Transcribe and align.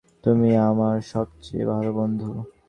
তুমি 0.23 0.49
আমার 0.69 0.95
সবচেয়ে 1.13 1.63
ভালো 1.65 1.91
বন্ধু। 1.93 2.29